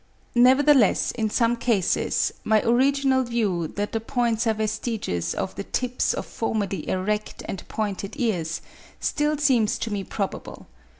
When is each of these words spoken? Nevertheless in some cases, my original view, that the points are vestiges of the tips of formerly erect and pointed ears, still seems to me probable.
Nevertheless 0.33 1.11
in 1.11 1.29
some 1.29 1.55
cases, 1.55 2.33
my 2.43 2.59
original 2.63 3.23
view, 3.23 3.67
that 3.75 3.91
the 3.91 3.99
points 3.99 4.47
are 4.47 4.55
vestiges 4.55 5.35
of 5.35 5.53
the 5.53 5.63
tips 5.63 6.15
of 6.15 6.25
formerly 6.25 6.89
erect 6.89 7.43
and 7.47 7.63
pointed 7.67 8.19
ears, 8.19 8.63
still 8.99 9.37
seems 9.37 9.77
to 9.77 9.93
me 9.93 10.03
probable. 10.03 10.65